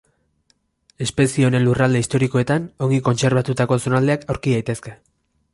Espezie 1.05 1.45
honen 1.49 1.63
lurralde 1.67 2.01
historikoetan 2.05 2.67
ongi 2.87 3.01
kontserbatuta 3.11 3.69
zonaldeak 3.79 4.29
aurki 4.35 4.57
daitezke. 4.59 4.99